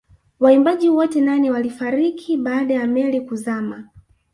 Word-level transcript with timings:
Waimbaji 0.39 0.89
wote 0.89 1.21
nane 1.21 1.51
walifariki 1.51 2.37
baada 2.37 2.73
ya 2.73 2.87
meli 2.87 3.21
kuzama 3.21 3.87